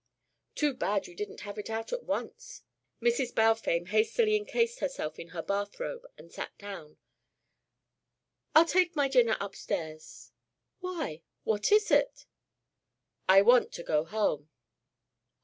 "Too 0.55 0.73
bad 0.73 1.05
you 1.05 1.13
didn't 1.15 1.41
have 1.41 1.59
it 1.59 1.69
out 1.69 1.93
at 1.93 2.01
once." 2.05 2.63
Mrs. 3.03 3.35
Balfame 3.35 3.85
hastily 3.85 4.35
encased 4.35 4.79
herself 4.79 5.19
in 5.19 5.27
her 5.27 5.43
bath 5.43 5.79
robe 5.79 6.07
and 6.17 6.31
sat 6.31 6.57
down. 6.57 6.97
"I'll 8.55 8.65
take 8.65 8.95
my 8.95 9.07
dinner 9.07 9.37
upstairs 9.39 10.31
why 10.79 11.21
what 11.43 11.71
is 11.71 11.91
it?" 11.91 12.25
"I 13.29 13.43
want 13.43 13.71
to 13.73 13.83
go 13.83 14.03
home." 14.03 14.49